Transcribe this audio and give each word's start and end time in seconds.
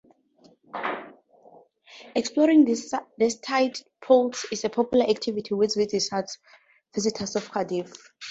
Exploring 2.15 2.65
these 2.65 2.91
tide 3.45 3.77
pools 4.03 4.47
is 4.51 4.65
a 4.65 4.69
popular 4.71 5.05
activity 5.07 5.49
for 5.49 6.23
visitors 6.95 7.35
of 7.35 7.51
Cardiff. 7.51 8.11